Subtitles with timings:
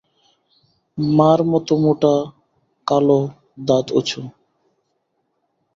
[0.97, 2.13] মার মতো মোটা,
[2.87, 3.19] কালো,
[3.67, 4.21] দাঁত উঁচু।